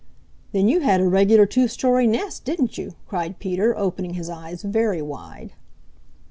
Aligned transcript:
"Then 0.51 0.67
you 0.67 0.79
had 0.79 0.99
a 0.99 1.07
regular 1.07 1.45
two 1.45 1.67
story 1.67 2.07
nest, 2.07 2.43
didn't 2.43 2.75
you?" 2.75 2.95
cried 3.05 3.37
Peter, 3.37 3.77
opening 3.77 4.15
his 4.15 4.31
eyes 4.31 4.63
very 4.63 4.99
wide. 4.99 5.53